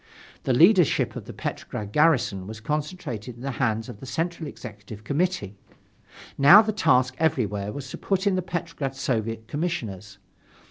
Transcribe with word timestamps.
The 0.45 0.53
leadership 0.53 1.15
of 1.15 1.25
the 1.25 1.31
Petrograd 1.31 1.91
garrison 1.91 2.47
was 2.47 2.59
concentrated 2.59 3.35
in 3.35 3.43
the 3.43 3.51
hands 3.61 3.87
of 3.87 3.99
the 3.99 4.07
Central 4.07 4.47
Executive 4.47 5.03
Committee. 5.03 5.59
Now 6.39 6.63
the 6.63 6.73
task 6.73 7.13
everywhere 7.19 7.71
was 7.71 7.87
to 7.91 7.99
put 7.99 8.25
in 8.25 8.33
the 8.33 8.41
Petrograd 8.41 8.95
Soviet's 8.95 9.43
Commissioners. 9.45 10.17